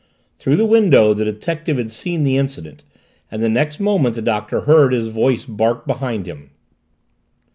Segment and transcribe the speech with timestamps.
[0.39, 2.83] Through the window the detective had seen the incident,
[3.29, 6.49] and the next moment the Doctor heard his voice bark behind him.